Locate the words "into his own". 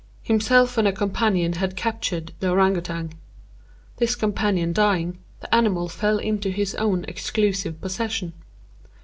6.17-7.05